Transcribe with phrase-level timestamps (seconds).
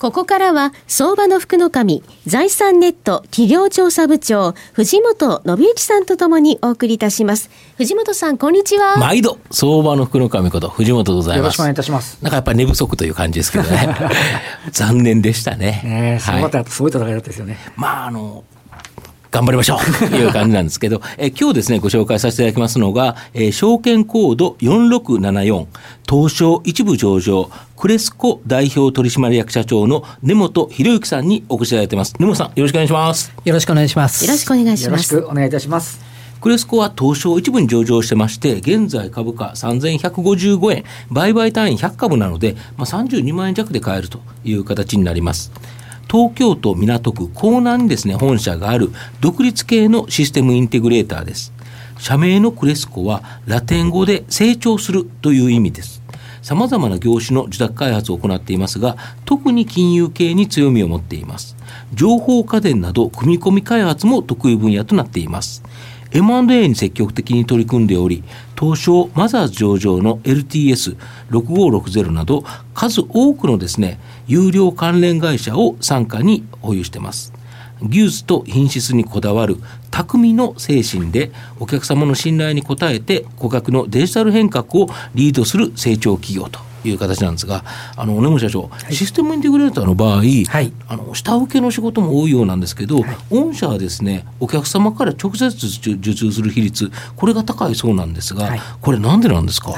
[0.00, 7.50] ここからは、相場の福の神、財産ネット企業調査部長、藤本信之さんとともにお送りいたします。
[7.76, 8.96] 藤本さん、こんにちは。
[8.96, 11.36] 毎度、相場の福の神こと、藤本でございます。
[11.36, 12.16] よろしくお願いいたします。
[12.22, 13.94] なんかやっぱり寝不足という感じですけどね。
[14.72, 15.82] 残念でしたね。
[15.84, 17.58] ねえ、すごかった、すごい戦いだったですよね。
[17.76, 18.44] まあ、あの、
[19.30, 25.66] 頑張りましょうと いう感じなんですけど、え今日ですね、ご紹介させていただきますのが、えー、証券コード4674、
[26.08, 32.14] 東証一部上場、クレスコ代表取締役社長の根本博之さんにお越しいただいてます。
[32.18, 33.32] 根本さん、よろしくお願いします。
[33.44, 34.24] よろしくお願いします。
[34.24, 35.14] よろしくお願いします。
[35.14, 36.10] よろしくお願いいたします。
[36.40, 45.52] クレスコは東証一部に上場してまして、現在株価3155円、売買単位100株なので、まあ、32万円弱で買えるという形になります。
[46.10, 51.52] 東京都港区港南にですね、本社がある独立系のシステムインテグレーターです。
[51.98, 56.02] 社名のクレスコはラテン語で成長するという意味です。
[56.42, 61.56] 様々な業種の受託開発を行っていますが、特に金融系に強みを持っています。
[61.94, 65.62] 情報家電など組み込み開発も得意分野となっています。
[66.12, 68.24] M&A に積極的に取り組んでおり、
[68.58, 72.44] 東証マザーズ上場の LTS6560 など
[72.74, 77.32] 数多くのですね、有料関連会社を傘下に保有しています。
[77.82, 79.56] 技術と品質にこだわる
[79.90, 87.64] 匠の精神でお客様の信頼に応えて顧客のデジタル変革をリードする成長企業という形なんですが、
[87.96, 98.50] あの根本社長、はい、システムインテグレーターの場合、はい、あの下請けの仕事も多いようなんですけど、はい、御社はですね、お客様から直接受注する比率、これが高いそうなんですが、
[98.80, 99.74] これなんでなんですか？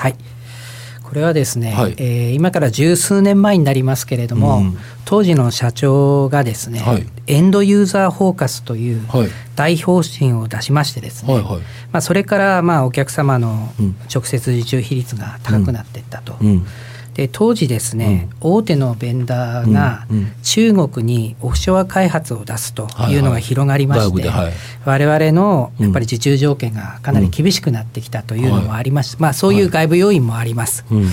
[1.03, 9.07] これはですね、はい、えー、今から十数年前になりますけれども、うん、当時の社長がですね、はい、エンドユーザーフォーカスという
[9.55, 11.61] 大方針を出しましてですね、はいはい、
[11.93, 13.75] まあ、それからまあお客様の
[14.11, 16.35] 直接受注比率が高くなっていったと。
[16.41, 16.67] うんうん
[17.15, 20.07] で当時ですね、うん、大手のベンダーが
[20.43, 24.53] 中国にオフショア開発を出すというのが広がりまして、はいはい、
[24.85, 30.85] 我々のやっぱり受注条件がかなり厳しくなってきたというのもありまして、まあ、そういう外部要因もあります。
[30.89, 31.05] はい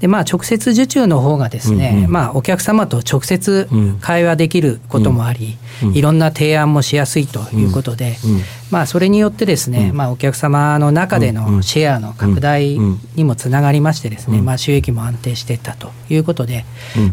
[0.00, 3.68] でまあ、直接受注の方がですね、うんうん、まあ、お客様と直接
[4.00, 8.30] 会話できることもあり、うん、いろんな提案もしやすいということで、うん。
[8.32, 8.40] うん、
[8.70, 16.64] まあ、それによってですね、まあ、お客様の中でのシェアの拡大にもつながりましてですね、まあ、収益も安定していったということで、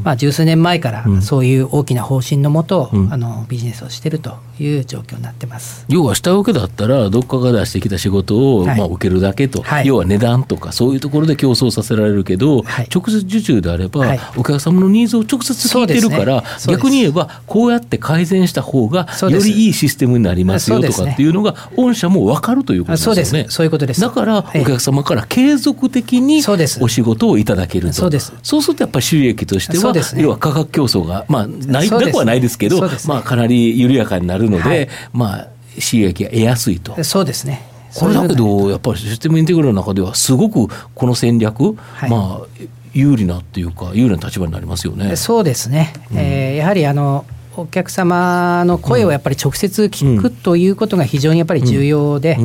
[0.04, 5.86] まあ、十数年前からそういう大きな方針のもと、あのビジネスをしているという状況になってます。
[5.88, 23.08] 要は下請けだったらどっかが出してきた仕事を、まあ、受けるだけと、はい、要は値段とかそういうところで競争させられるけど、はい、直接受注であれば、はい、お客様のニーズを直接聞いてるから、ね、逆に言えばこうやって改善した方がよりいいシステムになりますよとかっていうのが御社も分かるということです。
[23.08, 23.44] よね。
[23.44, 24.02] そうそういうことです。
[24.02, 26.44] だからお客様から継続的に
[26.82, 27.94] お仕事をいただけると。
[27.94, 28.34] そうです。
[28.44, 35.48] そうするとやっぱり収益としては、ね、要は価格競争が、まあ、ないなくはないですけど、ね、まあ、かなり緩やかになるので、はい、まあ、
[35.80, 37.04] 収益が得やすいと。
[37.04, 37.62] そうですね。
[37.96, 42.48] これだけど、やっぱりシステムインテグレの中では、すごくこの戦略、はい、まあ、
[42.94, 45.16] 有利なっていうか、有利な立場になりますよね。
[45.16, 47.26] そうですね、うん、えー、やはりあの
[47.58, 52.38] お客様の声をやっぱり直接聞くということが非常にやっぱり重要で、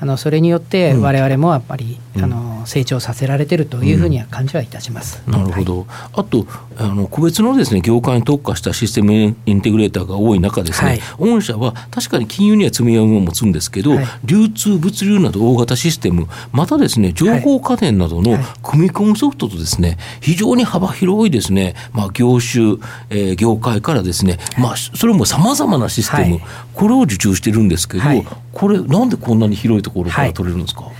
[0.00, 22.76] あのそれによって我々もやっぱり、あの成長させられてるというふうには感じはいたします、なるほど、はい、あとあの個別のですね業界に特化したシステムインテグレーターが多い中ですね、はい、御社は確かに金融には積み上げを持つんですけど、はい、流通物流など大型システムまたですね情報家電などの組み込むソフトとですね非常に幅広いですね、まあ、業種、
[23.10, 26.40] えー、業界からですね、まあ、それもさまざまなシステム、
[26.74, 28.04] これを受注してるんですけど、
[28.52, 30.90] これなんでこんなに広いところから取れるんですか、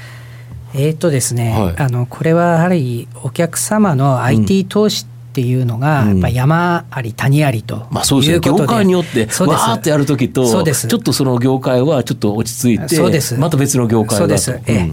[0.75, 8.41] えーとですねはい、あのこれはやはりお客様の IT 投資っていうのが、やっぱ山あり谷ありと、まあ、そうですね。
[8.41, 13.37] 業界によってわーってやるときとちょっとその業界はちょっと落ち着いてそうです。
[13.37, 14.93] また別の業界そうです、ええ。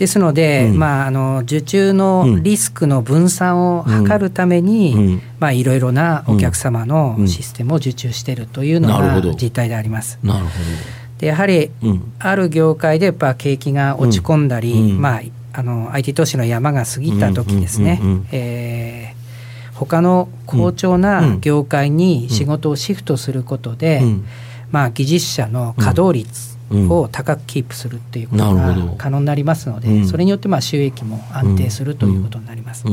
[0.00, 10.18] ですので、うん、まあ、あの受注のリスクの分散を図るために、うん、まあ、いろいろなお客様のシステムを受注しているというのが実態であります。
[10.22, 10.54] なるほど
[11.20, 11.70] でやはり、
[12.18, 15.20] ある業界でやっぱ景気が落ち込んだり、うん、まあ、
[15.52, 18.00] あの IT 投資の山が過ぎた時ですね、
[18.32, 24.00] えー、他の好調な業界に仕事をシフトすることで、
[24.70, 26.56] まあ、技術者の稼働率
[26.88, 32.84] を高くキープするっていうことが可能になりますので、それによってまあ収益も安定するということになります。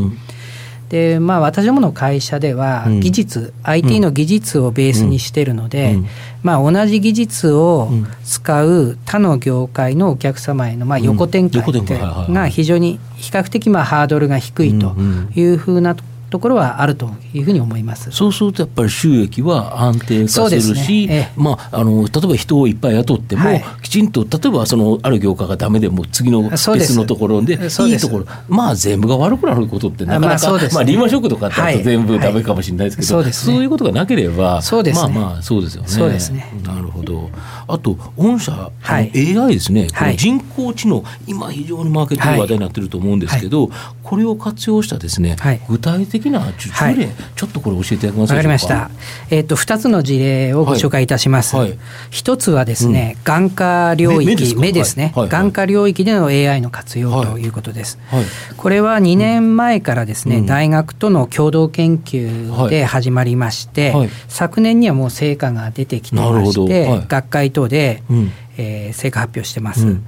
[0.89, 6.07] でまあ、私どもの会社では技術、うん、IT の技術をベースにしているので、うん、
[6.43, 7.89] まあ、同じ技術を
[8.23, 14.95] 使う他の業界のお客様へのまあ横展開が非常に比較的まあハードルが低いと
[15.35, 15.97] いうふうな
[16.29, 18.11] ところはあるというふうに思います。
[18.11, 21.31] そうするとやっぱり収益は安定化するし、ね。
[21.35, 28.25] まあ、あの例えば人をいっぱい雇っても、はい、きちんと例えばそのある業界がだめでも次の別のところでいいところ。
[28.49, 33.23] まあ全部が悪くなることってなかなか、まあね、まあ、リーマンショックとかだと全部だめかもしれないですけど、はい。
[33.23, 35.87] はい、そういうことがなければね、まあまあそうですよね。
[35.87, 36.51] そうですね。
[36.65, 37.29] なるほど。
[37.69, 39.87] あと御社、はい、AI ですね。
[39.97, 43.69] これ人工知能、今非常にマーケットで話題になってると思うんですけど、
[44.03, 45.37] これを活用したですね、
[45.69, 48.33] 具体的的な事例、はい、ちょっとこれ教えていただけますか？
[48.33, 48.89] わかりました。
[49.29, 51.55] えっ、ー、と二つの事例をご紹介いたします。
[52.09, 58.00] 一、はい、つはですね、うん、眼科領域目ですね、はい、眼科領域での AI の活用ということです。
[58.57, 63.94] これは2年前からですね、うん、大学との共同研究で始まりまして、
[64.27, 68.31] 昨年にはもう成果が出てきてまして、学会等で、うん。
[68.57, 69.85] えー、成果発表してます。
[69.85, 70.06] うん、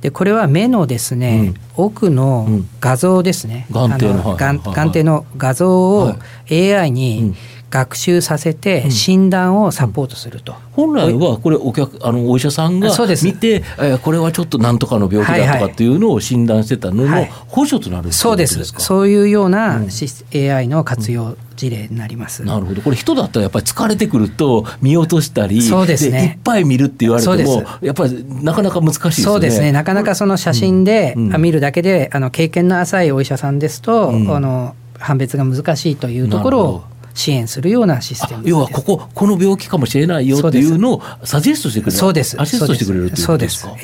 [0.00, 2.46] でこれは目のですね、うん、奥の
[2.80, 6.14] 画像ですね、眼底の眼底の画像を
[6.50, 7.34] AI に
[7.70, 12.88] 学習させて診断をサポートすると、本来はこれお客あのお医者さんが
[13.22, 18.62] 見て、えー、これはちょっとなんとかの病気だとかっていうのを診断してたのの補助となる、はい、そうです。
[18.64, 19.88] そういうような、うん、
[20.34, 22.80] AI の活用事例になります、なるほど。
[22.80, 26.36] これ人だったらやっぱり疲れてくると見落としたりそうですね。
[26.36, 29.24] いっぱい見るって言われてもやっぱりなかなか難しいですね。
[29.24, 29.72] そうですね。
[29.72, 36.84] なかなかその写真で見るだけで、あの経験の浅いお医者さんですと、あの判別が難しいというところを
[37.18, 41.98] 支援するようなシステム要はこここの病気かもしれないよっていうのをサジェストしてくれる。
[41.98, 42.40] そうです。
[42.40, 43.74] アシストしてくれるっていうことですか？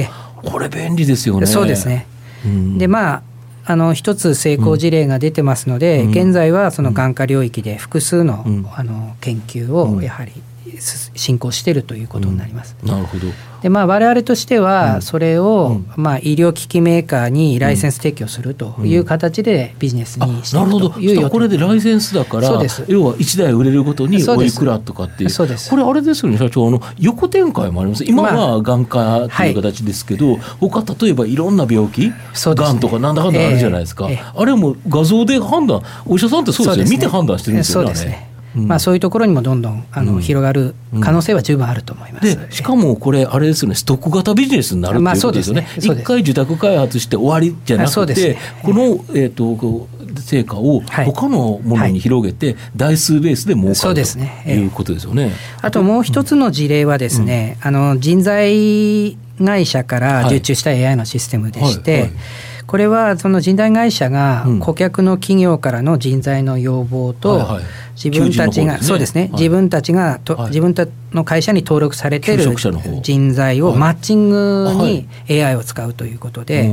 [0.44, 1.46] これ便利ですよね。
[1.46, 2.06] そうですね、
[2.46, 3.22] うん、でまあ
[3.66, 8.44] あの一つ成功事例が出てますので、うん、現在はその眼科領域で複数の,、
[8.76, 10.32] あの研究をやはり
[10.80, 12.76] 進行しているということになります。
[12.82, 13.26] なるほど。
[13.64, 22.48] でまあ、我々としてはそれを、まあ、医療機器メーカーにライセンス提供するという形でビジネスにしていくという予これでライセンスだから
[22.88, 25.30] 要は1台売れるごとにおいくらとかっていう。
[25.30, 25.70] そうです。
[25.70, 28.04] これあれですよね社長あの横展開もあります。
[28.04, 38.33] 今は眼科という形ですけど、まあはい、他例えばいろんな病気がん、ね、とかなんだかんだあるじゃないですか、あれも画像で判断お医者さんってそうですよね、ね、見て判断してるんですよね。
[38.54, 49.88] まあ、そういうところにもどんどんあの、広がる可能性は十分あると思います、でしかもこれ、あれですよね、ストック型ビジネスになるっていうことですよね、一、まあ、回受託開発して終わりじゃなくて、ね、この、えーと、
[50.20, 55.32] 成果を他のものに広げて、台数ベースで儲かる、ということですよね。
[55.60, 62.00] あともう一つの事例はですね、あの人材会社から受注した AI のシステムでして、はい。
[62.02, 62.10] はい。
[62.10, 62.18] はい
[62.66, 67.60] これはその人材会社が顧客の企業からの人材の要望と、
[67.94, 72.54] 自分たちが、そうですね、自分たちがと、自分たの会社に登録されている
[73.02, 76.70] 人材をマッチングに AI を使うということで、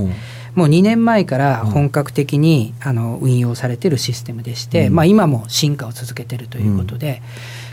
[0.56, 7.22] もう2年前から本格的に、あの運用されているシステムでして、まあ、今も進化を続けているということで、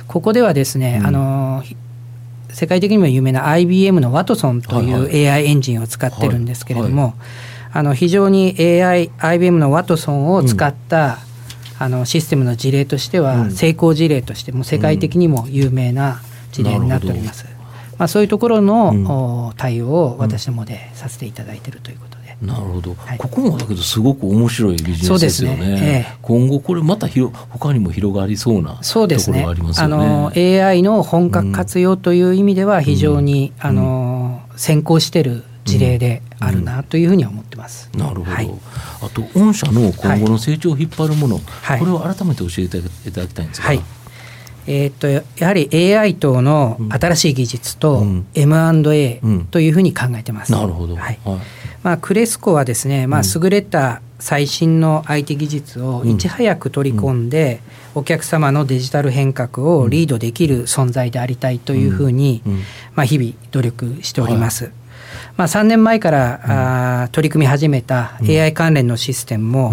[0.06, 1.62] ここではですね、あの
[2.50, 7.14] 世界的にも有名な IBM のワトソンという AI エンジンを使ってるんですけれども、
[7.72, 11.27] あの非常に AI、IBM のワトソンを使った、うん、
[11.78, 16.20] あのシステムの事例としては、成功事例としても世界的にも有名な
[16.52, 17.46] 事例になっております。
[17.98, 22.18] まあ、そういうところの、対応を私どもでさせていただいているということで。
[22.40, 25.56] なるほど、はい、ここもだけどすごく面白いビジネスですよね。
[25.56, 25.80] ね。
[25.82, 29.44] ええ、今後これまた広他にも広がりそうなそうですね。
[29.44, 29.94] ありますよね。
[29.96, 37.90] あの AI の本格活用という意味では非常に、うん、あの先行している事例であるなというふうには思ってます。
[37.94, 38.50] なるほど、はい、
[39.02, 43.68] あと御社の今後の成長を引っ張るもの、はい、これを改めて教えていただきたいんですが。
[43.68, 43.80] はい。
[44.70, 49.20] えー、とやはり AI 等の新しい技術と M&A
[49.50, 50.52] というふうに考えてます。
[50.52, 51.18] なるほど、はい。
[51.82, 57.60] まあ、クレスコはですね、まあ、優れた最新の IT 技術をいち早く取り込んで、
[57.94, 62.42] お客様のデジタル変革をリードできる存在でありたいというふうに、
[62.94, 64.70] まあ、日々努力しております。
[65.38, 69.72] はいまあ、3年前から、うん、あ取り組み始めた AI 関連のシステムも、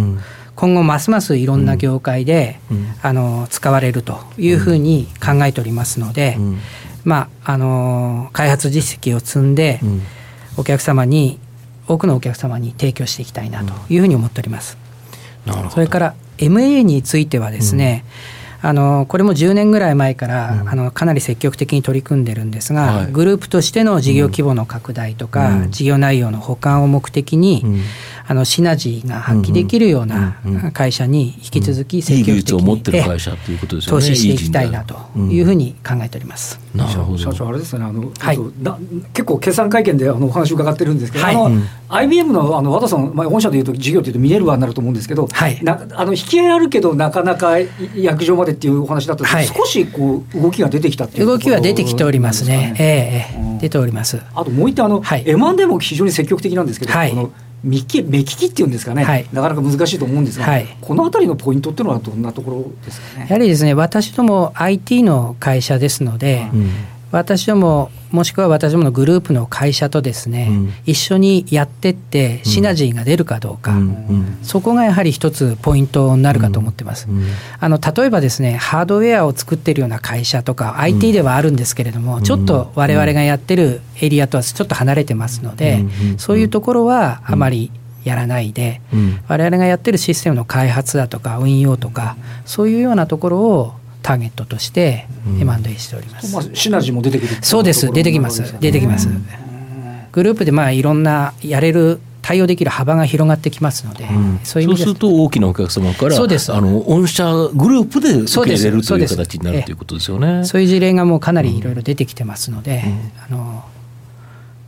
[0.55, 2.60] 今後ますますいろんな業界で、
[3.01, 6.38] あの使われるというふうに考えておりますので、
[7.03, 9.79] まああの開発実績を積んで、
[10.55, 11.39] お客様に
[11.88, 14.77] 多くのお客様に提供していきたいなというふうに思っております。
[15.72, 18.05] それから MA についてはですね、
[18.65, 27.81] あのこれも10年ぐらい前から、うん、あのかなり積極的に取り組んでるんですが、はい、グループとしての事業規模の拡大とか、うん、事業内容の補完を目的に、うん、
[28.27, 30.38] あのシナジーが発揮できるような
[30.74, 32.82] 会社に引き続き積極的に、
[33.82, 36.60] 投資していきたいなというふうに考えております。
[36.74, 37.17] なるほど。
[37.17, 38.39] 社長あれですねあの、はい、
[39.13, 47.60] 結構決算会見であのお話伺ってるんですけど、はい、あの、IBM のあの和田さん、まあ、本社でいうと事業というとミネルヴァになると思うんですけど、はい、なあの引き合いあるけどなかなか
[47.96, 52.75] 役場までっていうお話だったんですけど、少しこう動きが出てきたっていう動きは出てきておりますね。
[52.79, 54.20] ええー、出ております。
[54.34, 57.32] あともう一点あの、はい、M&A も非常に積極的なんですけど、はい、この
[57.65, 63.25] 目利き目利きっていうんですかね、はい、なかなか難しいと思うんですが、はい、このあたりのポイントっていうのはどんなところですかね？
[63.27, 66.69] やはりですね私ども IT の会社ですので、うん
[67.15, 77.24] 私どももしくは私どものグループの会社とですね、うん、一緒にやってってシナジーが出るかどうか、うん、そこがやはり一つポイントになるかと思ってます、うん、
[77.57, 85.86] あの例えばですねハードウェアを作ってるような会社とか IT ではあるんですけれども、ちょっと我々がやってるエリアとはちょっと離れてますので、
[86.17, 87.72] そういうところはあまり
[88.03, 88.81] やらないで、
[89.27, 93.74] 我々がやってるシステムの開発だとか運用とかそういうようなところを
[94.06, 95.08] ターゲットとして
[95.42, 98.60] M&A しております、まあ、シナジーも出てくるそうです出てきます。
[98.60, 99.10] 出てきます。
[100.12, 106.54] グループでまあいろんなやれる対応できる幅が広がってきますので、うん、そういうそうすると大きなお客様からそうです。
[106.54, 110.46] あの御社グループで受け入れるという形になるということですよね。
[110.46, 112.84] そういう事例がもうかなりいろいろ出てきてますので、
[113.30, 113.64] うん、あの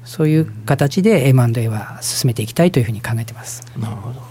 [0.03, 3.63] そういう形で M&A は進めていきたいというふうに考えてます。
[3.77, 4.26] なるほど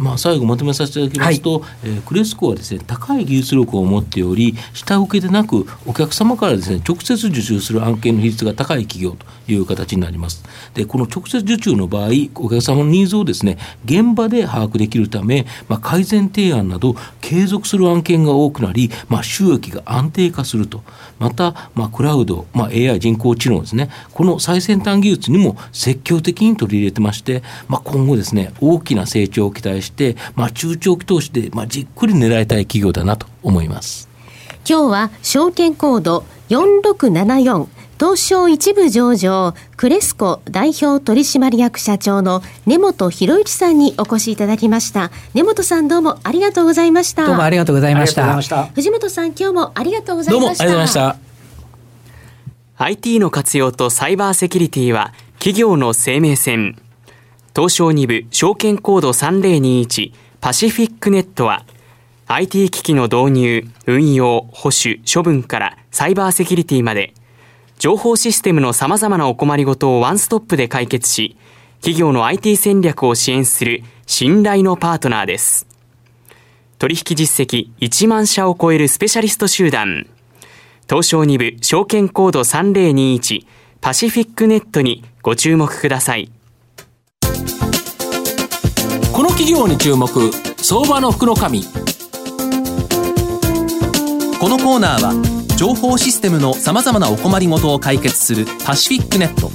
[0.00, 10.42] まあ、最後まとめさせていただきますと、はい、えー、クレスコはですね高い技術力を持っており下請けでなくお客様からですね直接受注する案件の比率が高い企業という形になります。
[10.74, 20.82] でこの直接受注の場合お客様のニーズをですね現場で把握できるため、まあ、改善提案など継続する案件が多くなり、まあ、収益が安定化すると。
[21.18, 23.90] また、まあ、クラウド、まあ、AI 人工知能ですね。
[24.12, 29.89] この最先端技術にも積極的に取り入れてまして、まあ、今後ですね大きな成長を期待して、
[30.34, 34.08] まあ、中長期投資で、まあ、じっくり狙いたい企業だなと思います。
[34.68, 37.66] 今日は証券コード4674
[38.00, 45.10] 東証一部上場クレスコ代表取締役社長の根本博之さんにお越しいただきました。
[45.34, 47.26] 根本さんどうもありがとうございました。
[47.26, 48.66] どうもありがとうございました。
[48.74, 50.38] 藤本さん今日もありがとうございました。
[50.38, 51.16] どうもありがとうございました。
[52.82, 56.80] IT の活用とサイバーセキュリティは企業の生命線
[57.60, 61.66] 東証2部証券コード3021パシフィックネットは
[62.26, 67.12] IT 機器の導入、運用、保守、処分からサイバーセキュリティまで
[67.78, 71.36] 情報システムの様々なお困りごとをワンストップで解決し、
[71.80, 75.66] 企業の IT 戦略を支援する信頼のパートナーです。
[76.78, 80.06] 取引実績1万社を超えるスペシャリスト集団、
[80.88, 83.44] 東証2部証券コード3021
[83.82, 86.32] パシフィックネットにご注目ください。
[89.12, 90.08] この企業に注目、
[90.58, 91.34] 相場の福の。
[94.40, 95.12] このコーナーは
[95.58, 99.50] 情報システムのさまざまなお困りごとを解決するパシフィックネット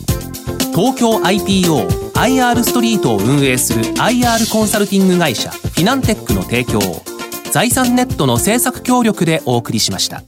[0.76, 7.02] 東京 IPOIR ストリートを運営する IR コンサルティング会社フィナンテックの提供を
[7.52, 10.22] 財産ネットの政策協力でお送りしました。